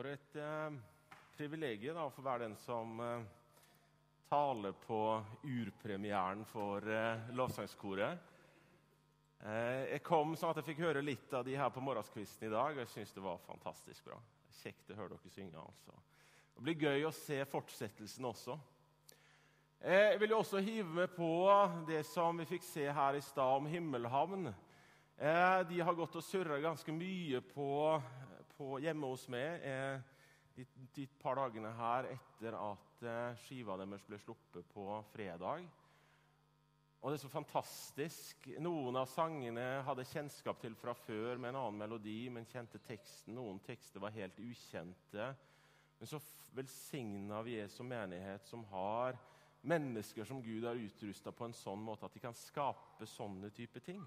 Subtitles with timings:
[0.00, 0.76] For et eh,
[1.36, 3.24] privilegium å være den som eh,
[4.30, 5.00] taler på
[5.44, 8.22] urpremieren for eh, lovsangskoret.
[9.44, 12.72] Jeg kom sånn at jeg fikk høre litt av de her på morgenskvisten i dag,
[12.72, 14.16] og jeg syns det var fantastisk bra.
[14.62, 15.66] Kjekt å høre dere synge.
[15.66, 16.00] altså.
[16.54, 18.56] Det blir gøy å se fortsettelsen også.
[19.84, 21.30] Jeg vil jo også hive meg på
[21.92, 24.48] det som vi fikk se her i stad om Himmelhavn.
[25.68, 27.68] De har gått og surra ganske mye på
[28.60, 30.00] på, hjemme hos meg eh,
[30.56, 30.66] de,
[30.96, 35.64] de, par dagene her etter at eh, skiva deres ble sluppet på fredag.
[37.00, 38.50] Og det er så fantastisk.
[38.60, 43.38] Noen av sangene hadde kjennskap til fra før med en annen melodi, men kjente teksten.
[43.38, 45.30] Noen tekster var helt ukjente.
[45.96, 46.20] Men så
[46.52, 49.16] velsigna vi Jesu menighet, som har
[49.64, 53.80] mennesker som Gud har utrusta på en sånn måte at de kan skape sånne type
[53.84, 54.04] ting.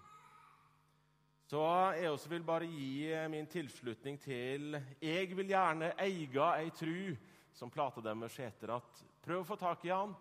[1.53, 1.61] Så
[1.93, 6.25] jeg også vil bare gi min tilslutning til 'Jeg vil gjerne eie
[6.57, 7.17] ei tru',
[7.53, 8.75] som plata deres heter.
[8.75, 10.15] At prøv å få tak i han,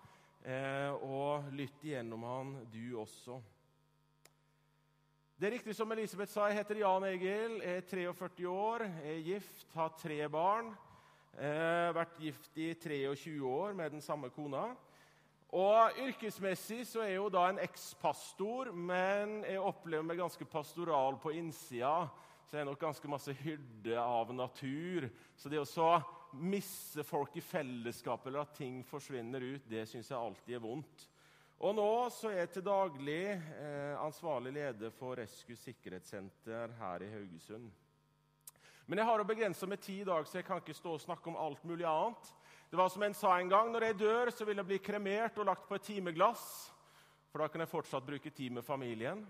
[0.45, 3.41] eh, og lytt igjennom han, du også.
[5.41, 9.73] Det er riktig som Elisabeth sa, jeg heter Jan Egil, er 43 år, er gift,
[9.73, 10.77] har tre barn.
[11.39, 14.77] Eh, vært gift i 23 år med den samme kona.
[15.53, 21.35] Og Yrkesmessig så er jo da en ekspastor, men jeg opplever meg ganske pastoral på
[21.37, 22.07] innsida.
[22.49, 25.11] Så jeg er nok ganske masse hyrde av natur.
[25.37, 25.93] Så det å
[26.41, 31.07] misse folk i fellesskap eller at ting forsvinner ut, det syns jeg alltid er vondt.
[31.63, 37.11] Og nå så er jeg til daglig eh, ansvarlig leder for Rescue sikkerhetssenter her i
[37.13, 37.69] Haugesund.
[38.87, 41.03] Men jeg har å begrense med ti i dag, så jeg kan ikke stå og
[41.03, 42.33] snakke om alt mulig annet.
[42.71, 45.39] Det var som en sa en gang når jeg dør, så vil jeg bli kremert
[45.39, 46.45] og lagt på et timeglass.
[47.33, 49.23] For da kan jeg fortsatt bruke tid med familien.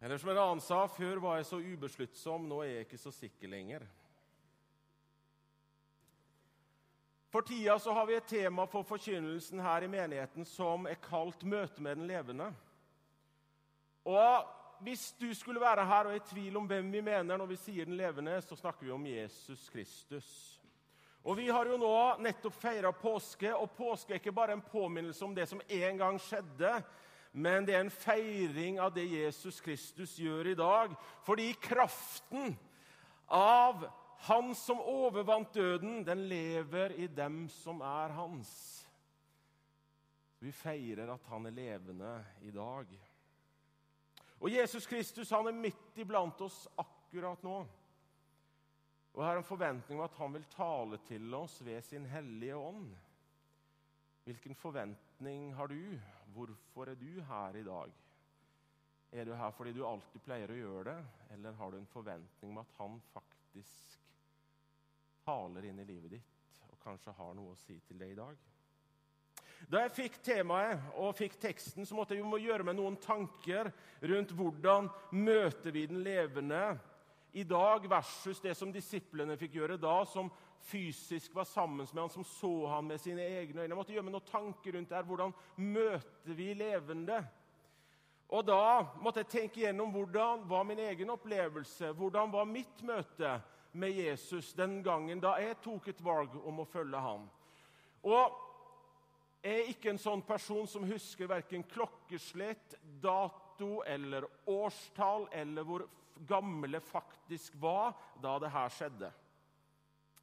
[0.00, 3.12] Eller som en annen sa, før var jeg så ubesluttsom, nå er jeg ikke så
[3.12, 3.86] sikker lenger.
[7.28, 11.42] For tida så har vi et tema for forkynnelsen her i menigheten som er kalt
[11.44, 12.54] 'Møte med den levende'.
[14.04, 17.50] Og hvis du skulle være her og er i tvil om hvem vi mener når
[17.50, 20.28] vi sier den levende, så snakker vi om Jesus Kristus.
[21.24, 25.24] Og Vi har jo nå nettopp feira påske, og påske er ikke bare en påminnelse
[25.24, 26.70] om det som en gang skjedde,
[27.32, 30.94] men det er en feiring av det Jesus Kristus gjør i dag.
[31.26, 32.56] Fordi kraften
[33.28, 33.88] av
[34.26, 38.50] Han som overvant døden, den lever i dem som er hans.
[40.42, 42.10] Vi feirer at han er levende
[42.42, 42.90] i dag.
[44.38, 47.58] Og Jesus Kristus han er midt iblant oss akkurat nå.
[49.14, 52.56] Og jeg har en forventning om at han vil tale til oss ved sin hellige
[52.56, 52.92] ånd.
[54.28, 55.98] Hvilken forventning har du?
[56.34, 57.94] Hvorfor er du her i dag?
[59.12, 60.98] Er du her fordi du alltid pleier å gjøre det,
[61.34, 63.96] eller har du en forventning om at han faktisk
[65.24, 68.36] taler inn i livet ditt og kanskje har noe å si til deg i dag?
[69.66, 73.72] Da jeg fikk temaet og fikk teksten, så måtte jeg jo gjøre meg noen tanker
[74.06, 74.86] rundt hvordan
[75.18, 76.78] møter vi den levende
[77.36, 80.30] i dag versus det som disiplene fikk gjøre da, som
[80.70, 83.68] fysisk var sammen med han, som så han med sine egne øyne.
[83.68, 85.06] Jeg måtte gjøre meg noen tanker rundt det her.
[85.10, 87.20] Hvordan møter vi levende?
[88.28, 93.38] Og da måtte jeg tenke gjennom hvordan var min egen opplevelse, hvordan var mitt møte
[93.72, 97.24] med Jesus den gangen da jeg tok et valg om å følge ham.
[98.04, 98.47] Og
[99.42, 105.86] er ikke en sånn person som husker verken klokkeslett, dato eller årstall, eller hvor
[106.26, 109.10] gamle faktisk var da det her skjedde.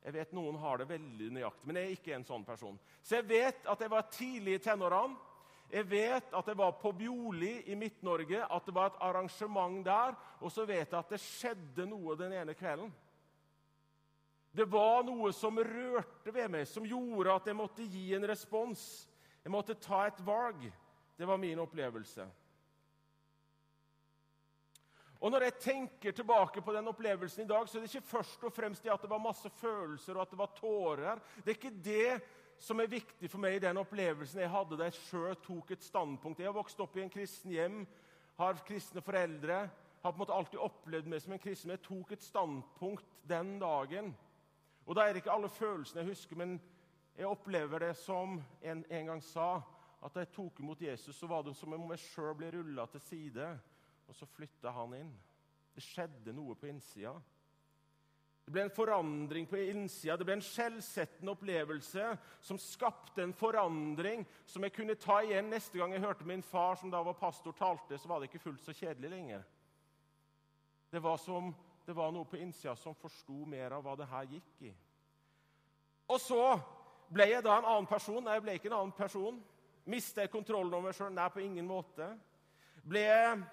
[0.06, 2.76] Jeg vet Noen har det veldig nøyaktig, men jeg er ikke en sånn person.
[3.02, 5.18] Så jeg vet at jeg var tidlig i tenårene.
[5.72, 10.14] Jeg vet at jeg var på Bjoli i Midt-Norge, at det var et arrangement der.
[10.46, 12.94] Og så vet jeg at det skjedde noe den ene kvelden.
[14.56, 18.82] Det var noe som rørte ved meg, som gjorde at jeg måtte gi en respons.
[19.44, 20.64] Jeg måtte ta et valg.
[21.16, 22.24] Det var min opplevelse.
[25.20, 28.44] Og Når jeg tenker tilbake på den opplevelsen i dag, så er det ikke først
[28.44, 31.22] og fremst det at det var masse følelser og at det var tårer.
[31.42, 32.10] Det er ikke det
[32.62, 35.84] som er viktig for meg i den opplevelsen jeg hadde da jeg sjøl tok et
[35.84, 36.40] standpunkt.
[36.40, 37.82] Jeg har vokst opp i en kristen hjem,
[38.38, 39.66] har kristne foreldre,
[40.04, 41.74] har på en måte alltid opplevd meg som en kristen.
[41.74, 44.14] Jeg tok et standpunkt den dagen.
[44.86, 46.60] Og Da er det ikke alle følelsene jeg husker, men
[47.18, 49.62] jeg opplever det som en en gang sa,
[50.04, 52.86] at da jeg tok imot Jesus, så var det som om jeg sjøl ble rulla
[52.86, 53.48] til side,
[54.08, 55.14] og så flytta han inn.
[55.76, 57.16] Det skjedde noe på innsida.
[58.46, 60.14] Det ble en forandring på innsida.
[60.18, 62.12] Det ble en skjellsettende opplevelse
[62.46, 66.78] som skapte en forandring som jeg kunne ta igjen neste gang jeg hørte min far,
[66.78, 67.98] som da var pastor, talte.
[67.98, 69.48] Så var det ikke fullt så kjedelig lenger.
[70.94, 71.50] Det var som
[71.86, 74.72] det var noe på innsida som forsto mer av hva det her gikk i.
[76.10, 76.42] Og så
[77.14, 78.24] ble jeg da en annen person.
[78.24, 79.38] Nei, jeg ble ikke en annen person.
[79.90, 81.14] Mistet jeg kontrollen over meg sjøl?
[81.14, 82.10] Nei, på ingen måte.
[82.86, 83.44] Ble jeg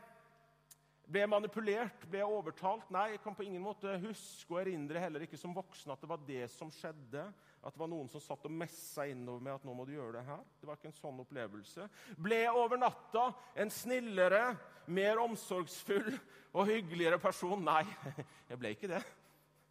[1.09, 2.05] ble jeg manipulert?
[2.09, 2.91] Ble jeg overtalt?
[2.95, 6.11] Nei, jeg kan på ingen måte huske og erindre heller ikke som voksen at det
[6.11, 7.25] var det som skjedde.
[7.63, 10.17] At det var noen som satt og messa innover med at nå må du gjøre
[10.19, 10.45] det her.
[10.61, 11.89] Det var ikke en sånn opplevelse.
[12.19, 13.27] Ble jeg over natta
[13.63, 14.45] en snillere,
[14.93, 16.11] mer omsorgsfull
[16.53, 17.63] og hyggeligere person?
[17.67, 17.85] Nei,
[18.51, 19.03] jeg ble ikke det.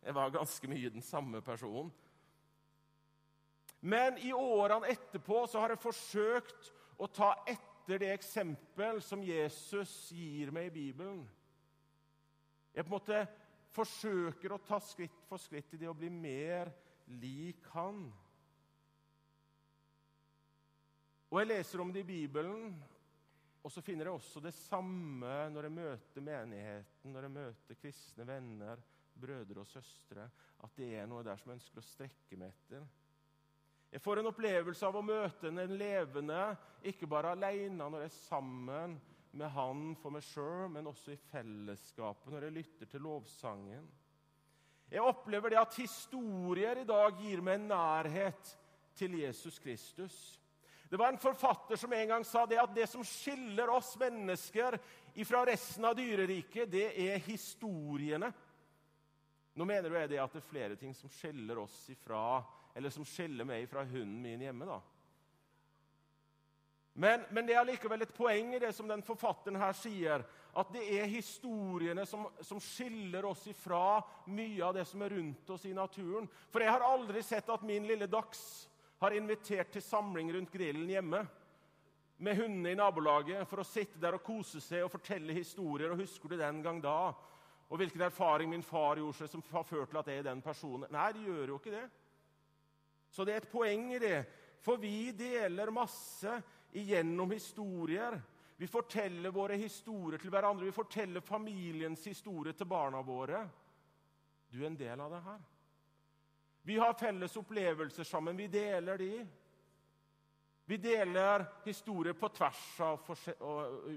[0.02, 1.92] Jeg var ganske mye den samme personen.
[3.82, 9.24] Men i årene etterpå så har jeg forsøkt å ta etter etter det eksempel som
[9.24, 11.26] Jesus gir meg i Bibelen.
[12.72, 13.18] Jeg på en måte
[13.76, 16.72] forsøker å ta skritt for skritt i det å bli mer
[17.20, 18.06] lik han.
[21.32, 22.72] Og Jeg leser om det i Bibelen,
[23.60, 28.28] og så finner jeg også det samme når jeg møter menigheten, når jeg møter kristne
[28.28, 28.80] venner,
[29.20, 30.30] brødre og søstre,
[30.64, 32.88] at det er noe der som jeg ønsker å strekke meg etter.
[33.92, 36.44] Jeg får en opplevelse av å møte en levende,
[36.88, 38.94] ikke bare alene når jeg er sammen
[39.36, 43.90] med Han for meg sjøl, men også i fellesskapet når jeg lytter til lovsangen.
[44.92, 48.54] Jeg opplever det at historier i dag gir meg en nærhet
[49.00, 50.16] til Jesus Kristus.
[50.92, 54.76] Det var en forfatter som en gang sa det at det som skiller oss mennesker
[55.28, 58.32] fra resten av dyreriket, det er historiene.
[59.56, 62.42] Nå mener jeg det at det er flere ting som skiller oss ifra
[62.76, 64.66] eller som skiller meg fra hunden min hjemme.
[64.66, 64.82] da.
[66.94, 70.26] Men, men, det er likevel et poeng i det som den forfatteren her sier.
[70.52, 75.54] At det er historiene som, som, skiller oss ifra mye av det som er rundt
[75.56, 76.28] oss i naturen.
[76.52, 78.42] For jeg har aldri sett at min lille Dags
[79.02, 81.24] har invitert til samling rundt grillen hjemme.
[82.22, 85.90] Med hundene i nabolaget for å sitte der og kose seg og fortelle historier.
[85.92, 87.16] og 'Husker du den gang da?'
[87.72, 90.42] Og hvilken erfaring min far gjorde seg som har ført til at jeg er den
[90.42, 90.92] personen.
[90.92, 91.90] Nei, de gjør jo ikke det.
[93.12, 94.20] Så det er et poeng i det.
[94.64, 96.38] For vi deler masse
[96.78, 98.16] igjennom historier.
[98.62, 100.68] Vi forteller våre historier til hverandre.
[100.70, 103.42] Vi forteller familiens historie til barna våre.
[104.52, 105.42] Du er en del av det her.
[106.62, 108.38] Vi har felles opplevelser sammen.
[108.38, 109.14] Vi deler de.
[110.70, 113.10] Vi deler historier på tvers av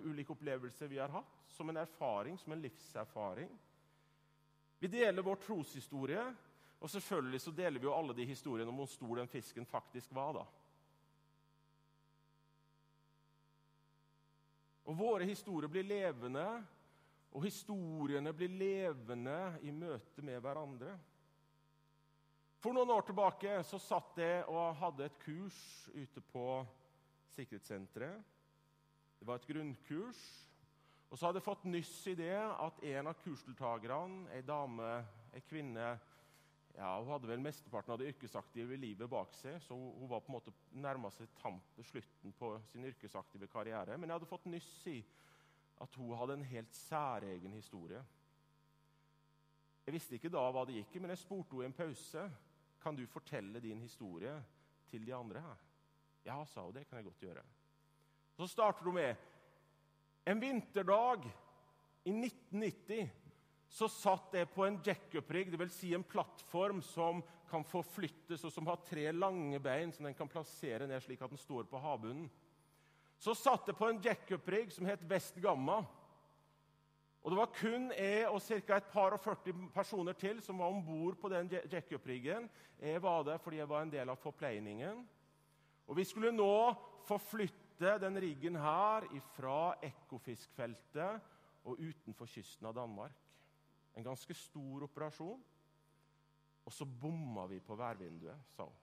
[0.08, 3.52] ulike opplevelser vi har hatt, som en erfaring, som en livserfaring.
[4.80, 6.24] Vi deler vår troshistorie.
[6.84, 10.12] Og selvfølgelig så deler vi jo alle de historiene om hvor stor den fisken faktisk
[10.12, 10.36] var.
[10.36, 10.44] da.
[14.84, 16.44] Og Våre historier blir levende,
[17.32, 20.92] og historiene blir levende i møte med hverandre.
[22.60, 25.58] For noen år tilbake så satt jeg og hadde et kurs
[25.88, 26.46] ute på
[27.32, 28.32] sikkerhetssenteret.
[29.18, 30.20] Det var et grunnkurs.
[31.08, 34.98] Og så hadde jeg fått nyss i det at en av kursdeltakerne, ei dame,
[35.32, 35.94] ei kvinne
[36.74, 40.32] ja, Hun hadde vel mesteparten av det yrkesaktive livet bak seg, så hun var på
[40.32, 41.30] en måte nærma seg
[41.86, 43.96] slutten på sin yrkesaktive karriere.
[43.96, 44.98] Men jeg hadde fått nyss i
[45.84, 48.02] at hun hadde en helt særegen historie.
[49.86, 52.26] Jeg visste ikke da hva det gikk i, men jeg spurte henne i en pause
[52.82, 54.34] kan du fortelle din historie
[54.90, 55.60] til de andre her.
[56.24, 56.74] Ja, sa hun.
[56.74, 57.44] Det kan jeg godt gjøre.
[58.36, 59.14] Så starter hun med
[60.26, 61.24] en vinterdag
[62.04, 63.23] i 1990
[63.74, 65.74] så satt jeg på en jackup-rigg, dvs.
[65.74, 70.30] Si en plattform som kan forflyttes, og som har tre lange bein som den kan
[70.30, 72.28] plassere ned slik at den står på havbunnen.
[73.18, 75.80] Så satt jeg på en jackup-rigg som het Vest Gamma.
[77.24, 78.76] Og Det var kun jeg og ca.
[78.76, 82.50] et par og 40 personer til som var om bord på den jackup-riggen.
[82.78, 85.02] Jeg var der fordi jeg var en del av forpleiningen.
[85.88, 86.74] Og Vi skulle nå
[87.08, 91.20] forflytte den riggen her fra Ekofiskfeltet
[91.64, 93.23] og utenfor kysten av Danmark.
[93.94, 95.42] En ganske stor operasjon.
[96.64, 98.80] Og så bomma vi på værvinduet, sa hun.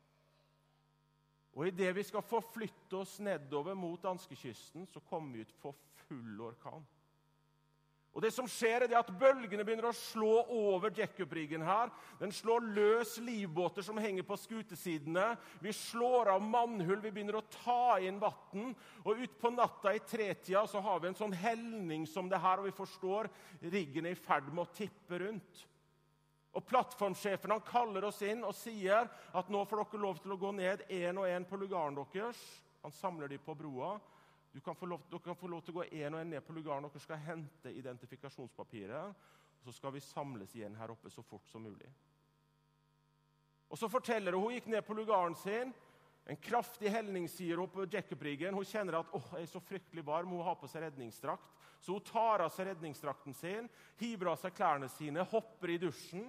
[1.53, 5.75] Og idet vi skal forflytte oss nedover mot danskekysten, så kommer vi ut for
[6.05, 6.85] full orkan.
[8.11, 11.91] Og det som skjer er at Bølgene begynner å slå over jackup-riggen her.
[12.19, 15.29] Den slår løs livbåter som henger på skutesidene.
[15.63, 18.73] Vi slår av mannhull, vi begynner å ta inn vann.
[19.05, 22.67] Og utpå natta i tretida så har vi en sånn helning som det her, og
[22.67, 23.31] vi forstår
[23.71, 25.65] riggen er i ferd med å tippe rundt.
[26.51, 30.41] Og Plattformsjefen han kaller oss inn og sier at nå får dere lov til å
[30.41, 32.41] gå ned én og én på lugaren deres.
[32.83, 33.95] Han samler de på broa.
[34.59, 36.83] Kan lov, dere kan få lov til å gå én og én ned på lugaren.
[36.83, 39.13] Dere skal hente identifikasjonspapiret.
[39.61, 41.87] og Så skal vi samles igjen her oppe så fort som mulig.
[43.71, 45.73] Og så forteller Hun hun gikk ned på lugaren sin.
[46.25, 48.53] En kraftig helning, sier hun på jackup-riggen.
[48.53, 50.29] Hun kjenner at åh, jeg er så fryktelig varm.
[50.29, 51.47] Hun har på seg redningsdrakt.
[51.79, 56.27] Så hun tar av seg redningsdrakten sin, hiver av seg klærne sine, hopper i dusjen.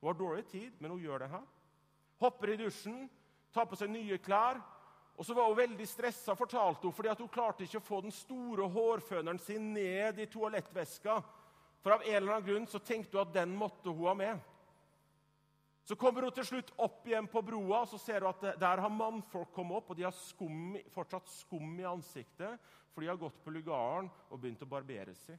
[0.00, 1.44] Hun har dårlig tid, men hun gjør det her.
[2.18, 3.04] Hopper i dusjen,
[3.54, 4.58] tar på seg nye klær.
[5.16, 8.12] Og så var Hun veldig stressa, fortalte hun, fordi hun klarte ikke å få den
[8.12, 11.22] store hårføneren sin ned i toalettveska.
[11.80, 14.44] For av en eller annen grunn så tenkte hun at den måtte hun ha med.
[15.86, 18.82] Så kommer hun til slutt opp igjen på broa, og så ser hun at der
[18.82, 19.92] har mannfolk kommet opp.
[19.92, 22.58] Og de har skum, fortsatt skum i ansiktet,
[22.90, 25.38] for de har gått på lugaren og begynt å barbere seg.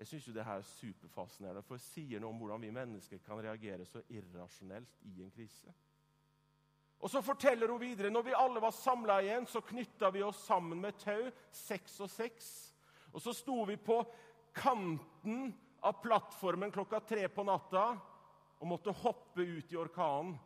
[0.00, 3.38] Jeg syns det her er superfascinerende, for det sier noe om hvordan vi mennesker kan
[3.44, 5.70] reagere så irrasjonelt i en krise.
[7.02, 10.44] Og Så forteller hun videre når vi alle var samla igjen, så knytta vi oss
[10.46, 12.46] sammen med tau, seks og seks.
[13.12, 13.98] Og så sto vi på
[14.54, 15.50] kanten
[15.82, 17.88] av plattformen klokka tre på natta
[18.62, 20.36] og måtte hoppe ut i orkanen.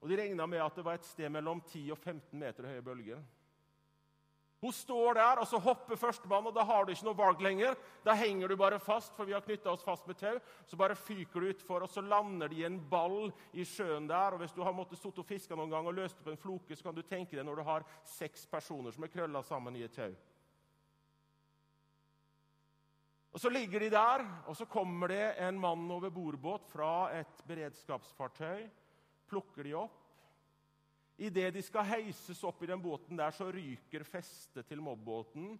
[0.00, 2.84] Og De regna med at det var et sted mellom 10 og 15 meter høye
[2.84, 3.20] bølger.
[4.64, 7.74] Hun står der, og så hopper førstemann, og da har du ikke noe valg lenger.
[8.00, 10.38] Da henger du bare fast, for vi har knytta oss fast med tau.
[10.64, 14.32] Så bare fyker du utfor, og så lander de i en ball i sjøen der.
[14.32, 16.72] og Hvis du har måttet sitte og fiske noen gang og løst opp en floke,
[16.72, 19.84] så kan du tenke deg når du har seks personer som er krølla sammen i
[19.84, 20.14] et tau.
[23.34, 27.44] Og Så ligger de der, og så kommer det en mann over bordbåt fra et
[27.44, 28.64] beredskapsfartøy.
[29.28, 30.03] Plukker de opp.
[31.16, 35.52] Idet de skal heises opp i den båten, der, så ryker festet til mobbåten.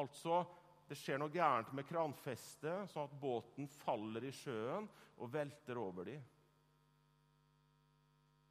[0.00, 0.42] Altså,
[0.88, 4.88] det skjer noe gærent med kranfestet, sånn at båten faller i sjøen
[5.20, 6.24] og velter over dem.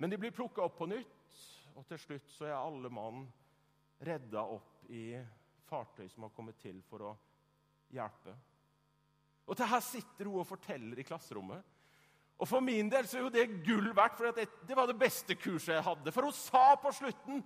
[0.02, 1.42] Men de blir plukka opp på nytt,
[1.78, 3.26] og til slutt så er alle mann
[4.02, 5.14] redda opp i
[5.70, 7.12] fartøy som har kommet til for å
[7.94, 8.34] hjelpe.
[9.46, 11.62] Og til her sitter hun og forteller i klasserommet.
[12.42, 15.36] Og For min del så er jo det gull verdt, for det, var det beste
[15.38, 16.14] kurset jeg hadde.
[16.14, 17.44] For hun sa på slutten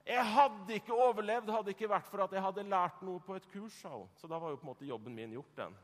[0.00, 3.46] jeg hadde ikke overlevd hadde ikke vært for at jeg hadde lært noe på et
[3.52, 3.76] kurs.
[4.16, 5.52] Så da var jo på en måte jobben min gjort.
[5.58, 5.76] den.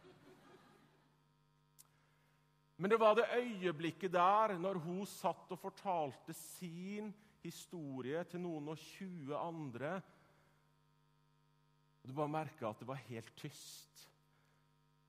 [2.76, 7.12] Men det var det øyeblikket der, når hun satt og fortalte sin
[7.44, 9.98] historie til noen og tjue andre
[12.06, 14.04] og Du bare merka at det var helt tyst.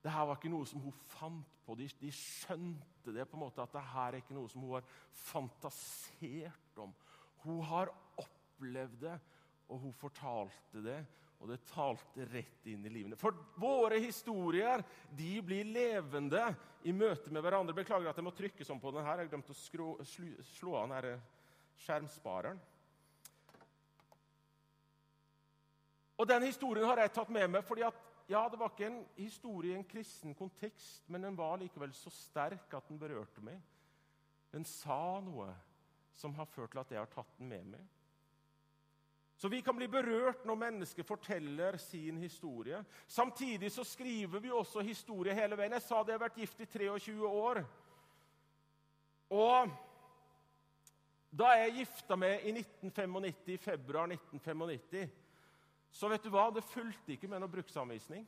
[0.07, 1.75] Det her var ikke noe som hun fant på.
[1.75, 4.77] De, de skjønte det på en måte at det her er ikke noe som hun
[4.77, 4.85] har
[5.27, 6.93] fantasert om.
[7.43, 7.91] Hun har
[8.23, 9.17] opplevd det,
[9.67, 11.01] og hun fortalte det.
[11.43, 13.19] Og det talte rett inn i livene.
[13.19, 16.47] For våre historier de blir levende
[16.87, 17.75] i møte med hverandre.
[17.75, 19.25] Beklager at jeg må trykke sånn på den her.
[19.25, 21.21] Jeg glemte å skru, slu, slå av den
[21.83, 22.63] skjermspareren.
[26.17, 29.03] Og Den historien har jeg tatt med meg fordi at ja, det var ikke en
[29.15, 33.61] historie i en kristen kontekst, men den var likevel så sterk at den berørte meg.
[34.51, 35.47] Den sa noe
[36.17, 37.85] som har ført til at jeg har tatt den med meg.
[39.37, 42.79] Så vi kan bli berørt når mennesker forteller sin historie.
[43.07, 45.75] Samtidig så skriver vi også historie hele veien.
[45.77, 47.61] Jeg sa det jeg har vært gift i 23 år.
[49.29, 49.69] Og
[51.37, 55.05] da jeg gifta meg i 1995, i februar 1995
[55.91, 56.49] så vet du hva?
[56.53, 58.25] Det fulgte ikke med noe bruksanvisning.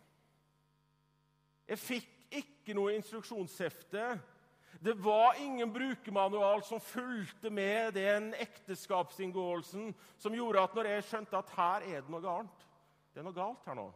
[1.70, 4.06] Jeg fikk ikke noe instruksjonshefte.
[4.80, 11.40] Det var ingen brukermanual som fulgte med den ekteskapsinngåelsen som gjorde at når jeg skjønte
[11.40, 12.68] at her er det noe galt
[13.10, 13.88] Det er noe galt her nå.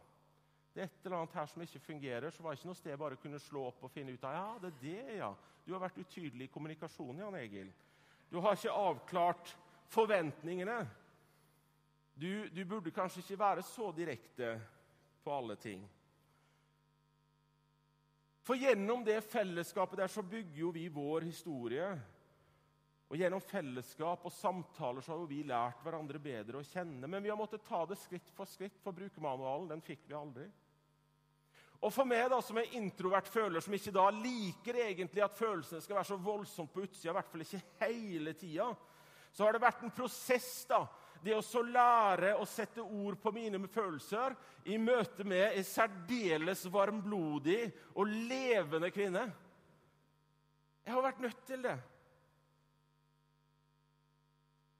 [0.74, 2.90] Det er et eller annet her som ikke fungerer, så var det ikke noe sted
[2.90, 5.30] jeg bare kunne slå opp og finne ut av ja, det er det, ja.
[5.64, 7.70] Du har vært utydelig i kommunikasjonen, Jan Egil.
[8.28, 9.52] Du har ikke avklart
[9.94, 10.80] forventningene.
[12.14, 14.54] Du, du, burde kanskje ikke være så direkte
[15.24, 15.82] på alle ting.
[18.44, 21.88] For gjennom det fellesskapet der så bygger jo vi vår historie.
[23.10, 27.08] Og Gjennom fellesskap og samtaler så har jo vi lært hverandre bedre å kjenne.
[27.08, 30.46] Men vi har måttet ta det skritt for skritt, for brukermanualen den fikk vi aldri.
[31.84, 35.82] Og For meg da, som er introvert føler, som ikke da liker egentlig at følelsene
[35.84, 38.70] skal være så voldsomt på utsida, i hvert fall ikke hele tida,
[39.34, 40.84] så har det vært en prosess da,
[41.24, 44.34] det å så lære å sette ord på mine følelser
[44.68, 47.62] i møte med en særdeles varmblodig
[47.94, 49.24] og levende kvinne.
[50.84, 51.78] Jeg har vært nødt til det.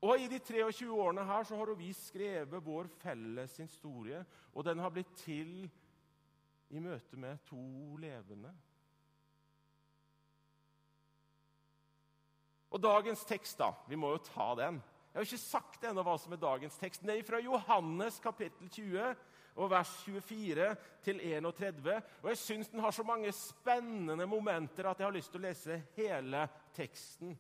[0.05, 4.21] Og I de 23 årene her så har vi skrevet vår felles historie,
[4.53, 5.65] og den har blitt til
[6.75, 7.63] i møte med to
[8.03, 8.53] levende.
[12.75, 13.71] Og dagens tekst, da.
[13.89, 14.83] Vi må jo ta den.
[15.15, 17.05] Jeg har ikke sagt ennå hva som er dagens tekst.
[17.07, 19.13] Nei, fra Johannes kapittel 20
[19.63, 20.73] og vers 24
[21.07, 22.01] til 31.
[22.19, 25.45] Og jeg syns den har så mange spennende momenter at jeg har lyst til å
[25.45, 26.41] lese hele
[26.75, 27.31] teksten.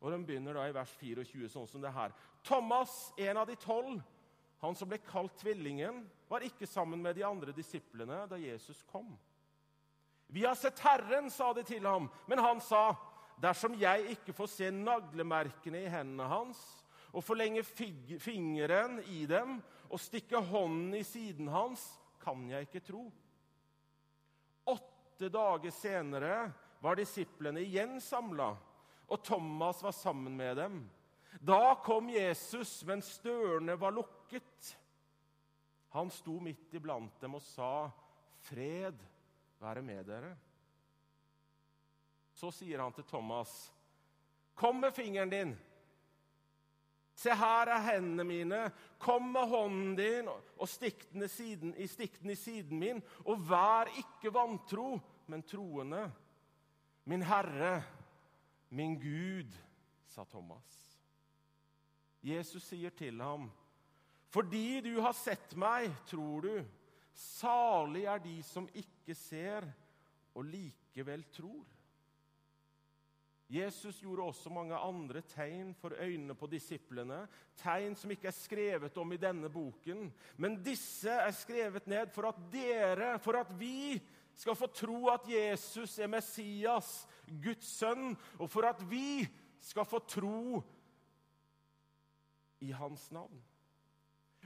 [0.00, 2.16] Og Den begynner da i vers 24, sånn som det her.
[2.48, 4.00] Thomas, en av de tolv,
[4.64, 9.12] han som ble kalt Tvillingen, var ikke sammen med de andre disiplene da Jesus kom.
[10.32, 12.94] Vi har sett Herren, sa de til ham, men han sa,
[13.36, 16.62] dersom jeg ikke får se naglemerkene i hendene hans
[17.12, 19.58] og forlenge fingeren i dem
[19.92, 21.84] og stikke hånden i siden hans,
[22.22, 23.04] kan jeg ikke tro.
[24.72, 26.36] Åtte dager senere
[26.82, 28.52] var disiplene igjen samla,
[29.12, 30.78] og Thomas var sammen med dem.
[31.40, 34.76] Da kom Jesus mens dørene var lukket.
[35.92, 37.90] Han sto midt iblant dem og sa,
[38.42, 38.96] 'Fred
[39.60, 40.36] være med dere.'
[42.32, 43.72] Så sier han til Thomas,
[44.56, 45.58] 'Kom med fingeren din.'
[47.14, 48.60] Se, her er hendene mine.
[49.02, 53.42] Kom med hånden din og stikk den i siden, stikk den i siden min, og
[53.48, 56.06] vær ikke vantro, men troende.
[57.04, 57.82] Min Herre,
[58.70, 59.52] min Gud,
[60.08, 60.78] sa Thomas.
[62.22, 63.48] Jesus sier til ham,
[64.32, 66.54] fordi du har sett meg, tror du.
[67.12, 69.66] Salig er de som ikke ser
[70.32, 71.66] og likevel tror.
[73.52, 77.26] Jesus gjorde også mange andre tegn for øynene på disiplene,
[77.60, 80.06] tegn som ikke er skrevet om i denne boken.
[80.40, 84.00] Men disse er skrevet ned for at dere, for at vi,
[84.34, 87.02] skal få tro at Jesus er Messias,
[87.44, 89.26] Guds sønn, og for at vi
[89.60, 90.62] skal få tro
[92.64, 93.42] i hans navn.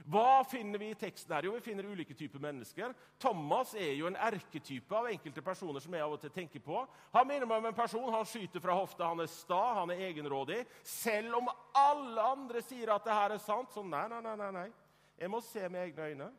[0.05, 1.47] Hva finner vi i teksten her?
[1.47, 2.93] Jo, Vi finner ulike typer mennesker.
[3.19, 6.83] Thomas er jo en erketype av enkelte personer som jeg av og til tenker på.
[7.15, 10.03] Han minner meg om en person, han skyter fra hofta, han er sta, han er
[10.09, 10.61] egenrådig.
[10.83, 14.51] Selv om alle andre sier at det her er sant, så nei, nei, nei.
[14.51, 14.69] nei.
[15.17, 16.31] Jeg må se med egne øyne.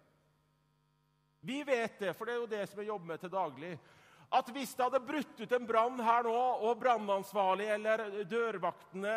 [1.41, 3.73] Vi vet det, for det er jo det som jeg jobber med til daglig
[4.28, 6.37] at hvis det hadde brutt ut en brann her nå,
[6.68, 9.14] og brannansvarlig eller dørvaktene,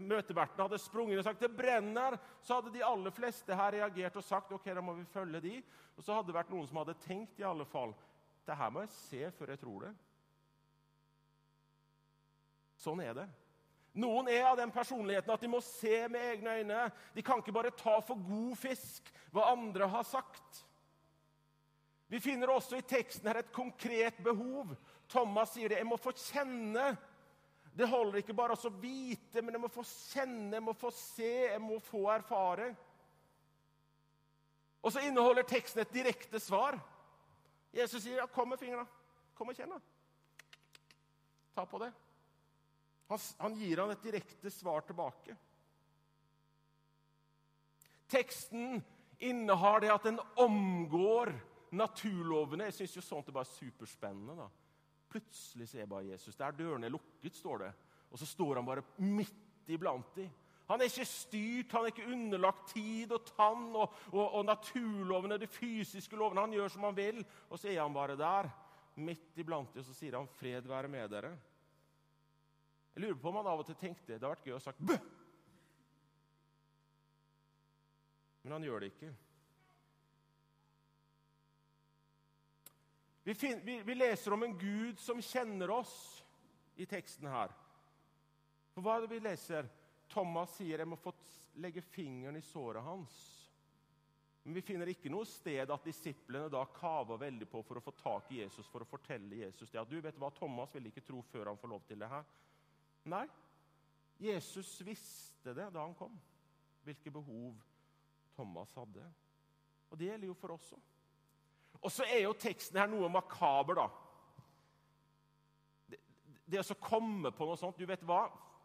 [0.00, 4.24] møtevertene, hadde sprunget og sagt det brenner, så hadde de aller fleste her reagert og
[4.24, 5.56] sagt ok, da må vi følge de.
[5.96, 7.92] Og så hadde det vært noen som hadde tenkt i alle fall
[8.46, 9.92] det her må jeg se før jeg tror det.
[12.78, 13.26] Sånn er det.
[13.96, 16.82] Noen er av den personligheten at de må se med egne øyne.
[17.16, 20.65] De kan ikke bare ta for god fisk hva andre har sagt.
[22.08, 24.74] Vi finner også i teksten her et konkret behov.
[25.10, 25.80] Thomas sier det.
[25.80, 26.92] Jeg må få kjenne.
[27.76, 31.32] Det holder ikke bare å vite, men jeg må få kjenne, jeg må få se,
[31.50, 32.70] jeg må få erfare.
[34.80, 36.78] Og så inneholder teksten et direkte svar.
[37.76, 38.86] Jesus sier, ja, 'Kom med fingrene.
[39.34, 39.80] Kom og kjenn.' da.
[41.54, 41.92] Ta på det.
[43.08, 45.36] Han, han gir han et direkte svar tilbake.
[48.08, 48.82] Teksten
[49.18, 51.34] innehar det at den omgår
[51.72, 52.68] naturlovene.
[52.70, 54.36] Jeg syns jo sånt er bare superspennende.
[54.36, 54.48] da.
[55.10, 56.36] Plutselig ser jeg bare Jesus.
[56.36, 57.72] Der dørene er lukket, står det.
[58.10, 60.30] Og så står han bare midt iblant dem.
[60.66, 65.38] Han er ikke styrt, han er ikke underlagt tid og tann og, og, og, naturlovene,
[65.38, 66.42] de fysiske lovene.
[66.42, 68.48] Han gjør som han vil, og så er han bare der,
[68.96, 71.36] midt iblant dem, og så sier han 'Fred være med dere'.
[72.94, 74.80] Jeg lurer på om han av og til tenkte det hadde vært gøy å sagt
[74.80, 74.98] 'bø'.
[78.42, 79.14] Men han gjør det ikke.
[83.26, 86.24] Vi, finner, vi, vi, leser om en Gud som kjenner oss
[86.78, 87.50] i teksten her.
[88.70, 89.66] For hva er det vi leser?
[90.12, 91.10] Thomas sier jeg må få
[91.58, 93.16] legge fingeren i såret hans.
[94.44, 97.96] Men vi finner ikke noe sted at disiplene da kaver veldig på for å få
[97.98, 99.82] tak i Jesus for å fortelle Jesus det.
[99.82, 102.28] At du vet hva, Thomas ville ikke tro før han får lov til det her.
[103.10, 103.24] Nei,
[104.22, 106.14] Jesus visste det da han kom,
[106.86, 107.58] hvilke behov
[108.38, 109.02] Thomas hadde.
[109.90, 110.92] Og det gjelder jo for oss òg.
[111.86, 113.86] Og så er jo teksten her noe makaber, da.
[115.92, 116.00] Det,
[116.50, 118.24] det å komme på noe sånt Du vet hva?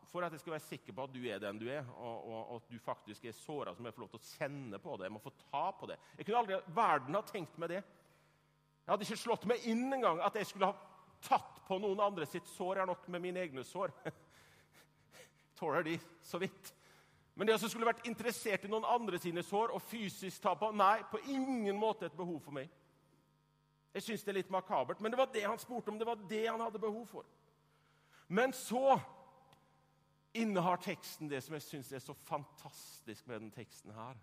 [0.10, 2.40] For at jeg skal være sikker på at du er den du er, og, og,
[2.42, 4.98] og at du faktisk er såra, så må jeg få lov til å kjenne på
[4.98, 5.06] det.
[5.08, 5.96] Jeg må få ta på det.
[6.18, 7.84] Jeg kunne aldri verden ha tenkt meg det.
[8.82, 10.76] Jeg hadde ikke slått meg inn engang at jeg skulle ha
[11.24, 12.74] tatt på noen andre sitt sår.
[12.74, 13.94] Jeg har nok med mine egne sår.
[15.62, 15.96] Tåler de
[16.28, 16.74] så vidt.
[17.38, 20.74] Men det å skulle vært interessert i noen andre sine sår og fysisk ta på
[20.76, 22.68] Nei, på ingen måte et behov for meg.
[23.94, 25.98] Jeg syns det er litt makabert, men det var det han spurte om.
[26.00, 27.26] Det var det han hadde behov for.
[28.32, 28.96] Men så
[30.34, 34.20] innehar teksten det som jeg syns er så fantastisk med den teksten her.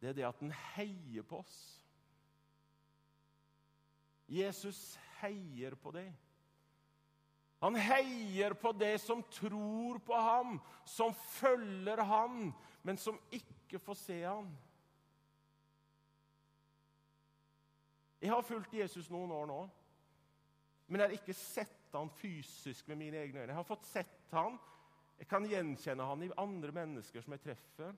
[0.00, 1.56] Det er det at den heier på oss.
[4.28, 6.10] Jesus heier på det.
[7.62, 12.48] Han heier på det som tror på ham, som følger ham,
[12.82, 14.48] men som ikke får se ham.
[18.22, 19.60] Jeg har fulgt Jesus noen år nå,
[20.86, 23.50] men jeg har ikke sett han fysisk med mine egne øyne.
[23.50, 24.58] Jeg har fått sett han,
[25.18, 27.92] jeg kan gjenkjenne han i andre mennesker som jeg treffer.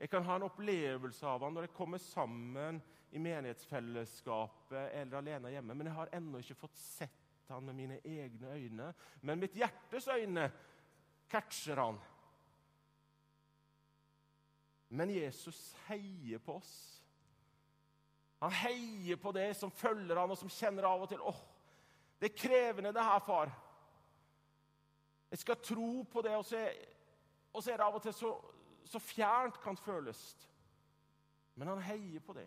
[0.00, 2.78] Jeg kan ha en opplevelse av han når jeg kommer sammen
[3.12, 7.98] i menighetsfellesskapet eller alene hjemme, men jeg har ennå ikke fått sett han med mine
[8.06, 8.92] egne øyne.
[9.26, 10.46] Men mitt hjertes øyne
[11.30, 11.98] catcher han.
[14.88, 16.99] Men Jesus heier på oss.
[18.40, 21.40] Han heier på det som følger han, og som kjenner av og til åh,
[22.20, 23.52] det er krevende, det her, far.
[25.30, 26.64] Jeg skal tro på det, og så
[27.52, 28.30] og så er det av og til så,
[28.86, 30.20] så fjernt kan føles.
[31.58, 32.46] Men han heier på det.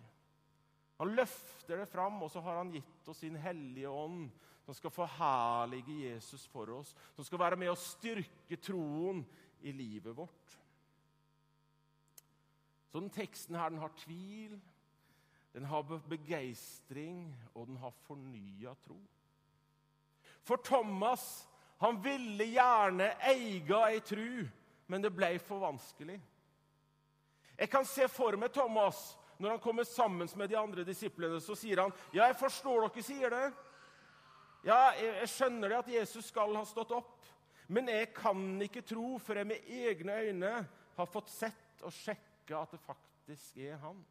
[1.01, 4.29] Han løfter det fram, og så har han gitt oss sin Hellige Ånd,
[4.63, 9.19] som skal forherlige Jesus for oss, som skal være med å styrke troen
[9.59, 10.53] i livet vårt.
[12.87, 14.55] Så den teksten her, den har tvil,
[15.53, 18.97] den har begeistring, og den har fornya tro.
[20.43, 24.45] For Thomas han ville gjerne eie ei tru,
[24.87, 26.15] men det ble for vanskelig.
[27.57, 31.55] Jeg kan se for meg Thomas når han kommer sammen med de andre disiplene, så
[31.55, 33.53] sier han, 'Ja, jeg forstår dere sier det.'
[34.63, 37.25] 'Ja, jeg skjønner det at Jesus skal ha stått opp.'
[37.67, 42.61] 'Men jeg kan ikke tro før jeg med egne øyne har fått sett og sjekka
[42.61, 44.05] at det faktisk er han.'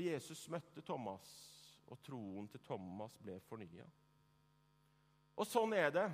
[0.00, 1.28] Og Jesus møtte Thomas,
[1.92, 3.84] og troen til Thomas ble fornya.
[5.36, 6.06] Og sånn er det.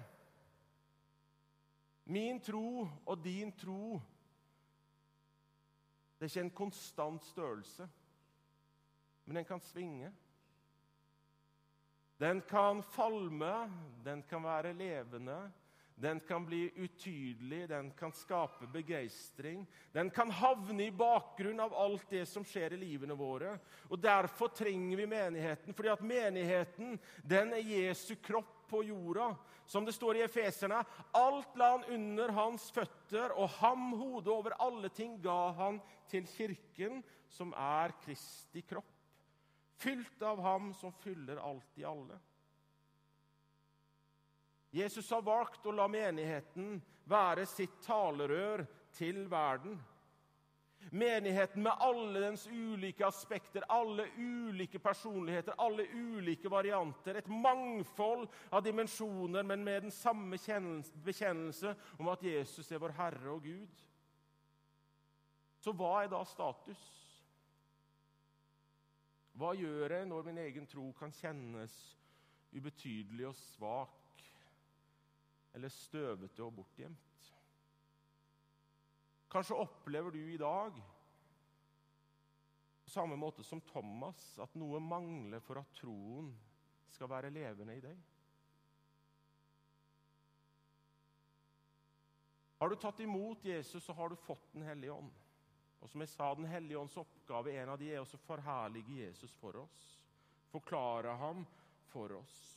[2.10, 4.00] Min tro og din tro
[6.16, 7.86] Det er ikke en konstant størrelse,
[9.26, 10.08] men den kan svinge.
[12.18, 13.52] Den kan falme,
[14.02, 15.36] den kan være levende,
[15.98, 19.66] den kan bli utydelig, den kan skape begeistring.
[19.92, 23.54] Den kan havne i bakgrunn av alt det som skjer i livene våre.
[23.88, 29.30] Og Derfor trenger vi menigheten, fordi at menigheten den er Jesu kropp på jorda.
[29.66, 30.82] Som det står i Efeserne,
[31.16, 35.80] alt la han under hans føtter, og ham hodet over alle ting ga han
[36.12, 37.00] til kirken,
[37.32, 38.92] som er Kristi kropp.
[39.80, 42.20] Fylt av ham som fyller alt i alle.
[44.70, 48.64] Jesus har valgt å la menigheten være sitt talerør
[48.96, 49.78] til verden.
[50.90, 57.18] Menigheten med alle dens ulike aspekter, alle ulike personligheter, alle ulike varianter.
[57.18, 60.38] Et mangfold av dimensjoner, men med den samme
[61.04, 63.82] bekjennelse om at Jesus er vår Herre og Gud.
[65.58, 66.82] Så hva er da status?
[69.36, 71.74] Hva gjør jeg når min egen tro kan kjennes
[72.54, 74.05] ubetydelig og svak
[75.56, 77.30] eller støvete og bortgjemt?
[79.32, 80.76] Kanskje opplever du i dag
[82.86, 86.28] på samme måte som Thomas at noe mangler for at troen
[86.94, 87.96] skal være levende i deg.
[92.56, 95.10] Har du tatt imot Jesus, så har du fått Den hellige ånd.
[95.80, 99.34] Og som jeg sa, Den hellige ånds oppgave en av de er å forherlige Jesus
[99.40, 99.82] for oss.
[100.50, 101.44] Forklare ham
[101.90, 102.55] for oss.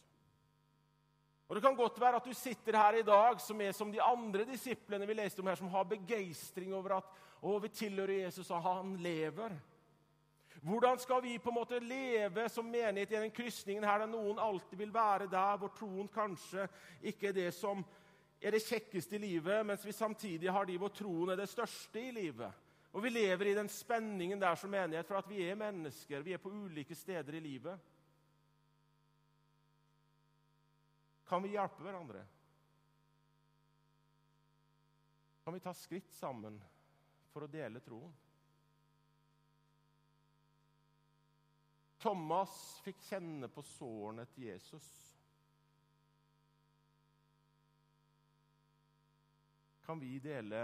[1.50, 4.02] Og Det kan godt være at du sitter her i dag som er som de
[4.02, 7.10] andre disiplene vi leste om her, som har begeistring over at
[7.42, 9.56] å, vi tilhører Jesus, og han lever.
[10.62, 14.38] Hvordan skal vi på en måte leve som menighet i den krysningen her der noen
[14.44, 16.68] alltid vil være der hvor troen kanskje
[17.02, 17.82] ikke er det som
[18.40, 22.02] er det kjekkeste i livet, mens vi samtidig har de hvor troen er det største
[22.02, 22.66] i livet?
[22.94, 26.22] Og vi lever i den spenningen der som menighet, for at vi er mennesker.
[26.26, 27.90] Vi er på ulike steder i livet.
[31.30, 32.24] Kan vi hjelpe hverandre?
[35.44, 36.58] Kan vi ta skritt sammen
[37.30, 38.16] for å dele troen?
[42.00, 44.90] Thomas fikk kjenne på sårene til Jesus.
[49.86, 50.64] Kan vi dele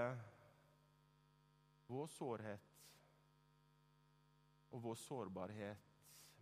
[1.92, 2.72] vår sårhet
[4.72, 5.92] og vår sårbarhet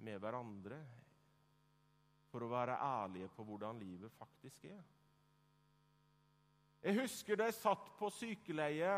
[0.03, 0.79] med hverandre
[2.33, 4.81] for å være ærlige på hvordan livet faktisk er.
[6.83, 8.95] Jeg husker da jeg satt på sykeleie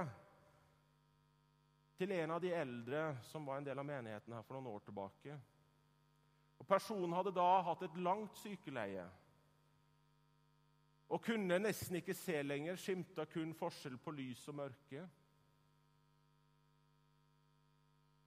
[2.00, 4.88] til en av de eldre som var en del av menigheten her for noen år
[4.88, 5.36] tilbake.
[6.64, 9.06] Og Personen hadde da hatt et langt sykeleie
[11.06, 15.04] og kunne nesten ikke se lenger, skimta kun forskjell på lys og mørke.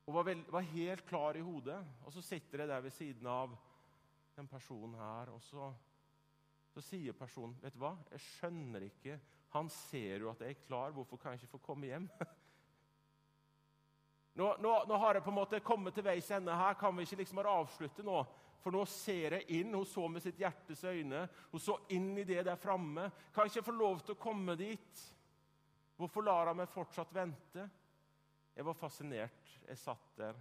[0.07, 1.81] Og var, vel, var helt klar i hodet.
[2.07, 3.57] Og så sitter jeg der ved siden av
[4.39, 5.33] den personen her.
[5.35, 5.69] Og så,
[6.75, 9.21] så sier personen, 'Vet du hva, jeg skjønner ikke.
[9.57, 10.93] Han ser jo at jeg er klar.
[10.95, 12.11] Hvorfor kan jeg ikke få komme hjem?'
[14.39, 16.77] Nå, nå, nå, har jeg på en måte kommet til veis ende her.
[16.79, 18.21] Kan vi ikke liksom bare avslutte nå?
[18.63, 19.75] For nå ser jeg inn.
[19.75, 21.25] Hun så med sitt hjertes øyne.
[21.51, 23.09] Hun så inn i det der framme.
[23.35, 25.03] Kan jeg ikke få lov til å komme dit?
[25.99, 27.67] Hvorfor lar hun meg fortsatt vente?
[28.55, 29.59] Jeg var fascinert.
[29.67, 30.39] Jeg satt der.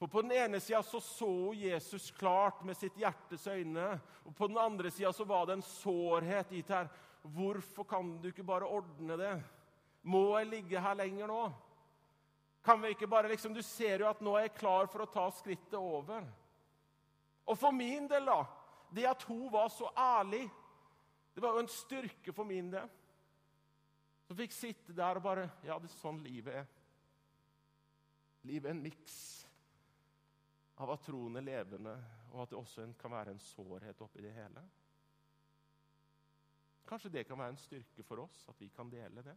[0.00, 3.98] For På den ene sida så, så Jesus klart med sitt hjertes øyne.
[4.24, 6.88] Og på den andre sida så var det en sårhet i her.
[7.20, 9.34] Hvorfor kan du ikke bare ordne det?
[10.08, 11.42] Må jeg ligge her lenger nå?
[12.64, 15.10] Kan vi ikke bare liksom, Du ser jo at nå er jeg klar for å
[15.12, 16.24] ta skrittet over.
[17.44, 18.46] Og for min del, da
[18.88, 20.48] Det at hun var så ærlig,
[21.34, 22.88] det var jo en styrke for min del.
[24.24, 26.66] Så fikk sitte der og bare Ja, det er sånn livet er.
[28.48, 29.20] Livet er en miks
[30.80, 31.92] av at troen er levende,
[32.32, 34.62] og at det også kan være en sårhet oppi det hele.
[36.88, 39.36] Kanskje det kan være en styrke for oss, at vi kan dele det.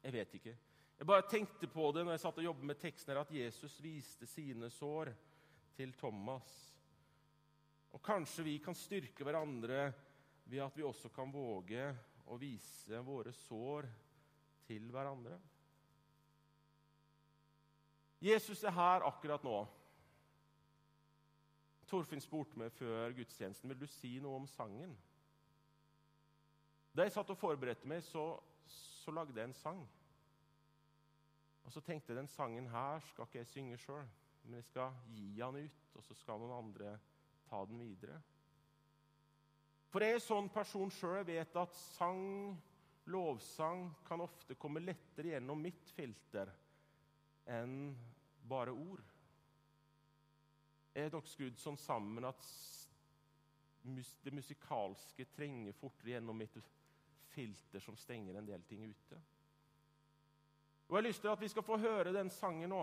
[0.00, 0.56] Jeg vet ikke.
[1.00, 3.76] Jeg bare tenkte på det når jeg satt og jobbet med teksten her, at Jesus
[3.84, 5.12] viste sine sår
[5.76, 6.50] til Thomas.
[7.92, 9.90] Og kanskje vi kan styrke hverandre
[10.44, 11.84] ved at vi også kan våge
[12.30, 13.88] å vise våre sår
[14.66, 15.38] til hverandre.
[18.20, 19.58] Jesus er her akkurat nå.
[21.90, 24.92] Torfinn spurte meg før gudstjenesten vil du si noe om sangen.
[26.94, 28.34] Da jeg satt og forberedte meg, så,
[28.70, 29.80] så lagde jeg en sang.
[31.64, 34.06] Og så tenkte jeg den sangen her skal ikke jeg synge sjøl,
[34.42, 36.96] men jeg skal gi den ut, og så skal noen andre
[37.48, 38.20] ta den videre.
[39.90, 42.54] For jeg er sånn person sjøl vet at sang,
[43.10, 46.52] lovsang, kan ofte komme lettere gjennom mitt filter
[47.50, 47.90] enn
[48.50, 49.02] bare ord.
[50.94, 52.46] Er dere skrudd sånn sammen at
[53.80, 56.58] det musikalske trenger fortere gjennom mitt
[57.30, 59.20] filter som stenger en del ting ute.
[60.88, 62.82] Og Jeg har lyst til at vi skal få høre den sangen nå.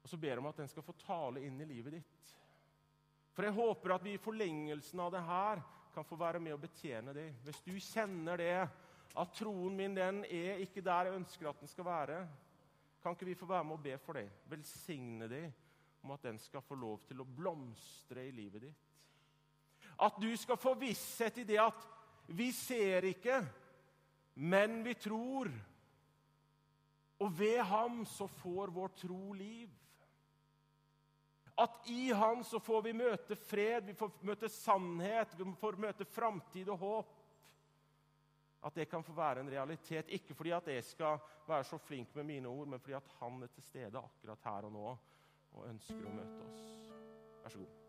[0.00, 2.30] Og så ber jeg om at den skal få tale inn i livet ditt.
[3.36, 5.60] For jeg håper at vi i forlengelsen av det her
[5.94, 7.34] kan få være med og betjene deg.
[7.44, 8.56] Hvis du kjenner det,
[9.20, 12.22] at troen min den er ikke der jeg ønsker at den skal være,
[13.02, 14.30] kan ikke vi få være med og be for dem?
[14.50, 15.52] Velsigne dem
[16.02, 18.86] om at den skal få lov til å blomstre i livet ditt.
[20.00, 21.82] At du skal få visshet i det at
[22.30, 23.40] vi ser ikke,
[24.40, 25.50] men vi tror.
[27.20, 29.68] Og ved ham så får vår tro liv.
[31.60, 36.06] At i ham så får vi møte fred, vi får møte sannhet, vi får møte
[36.08, 37.16] framtid og håp.
[38.64, 40.08] At det kan få være en realitet.
[40.08, 41.18] Ikke fordi at jeg skal
[41.48, 44.68] være så flink med mine ord, men fordi at han er til stede akkurat her
[44.68, 44.88] og nå
[45.52, 46.66] og ønsker å møte oss.
[47.42, 47.79] Vær så god.